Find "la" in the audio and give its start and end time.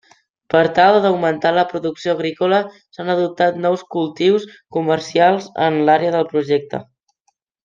1.57-1.65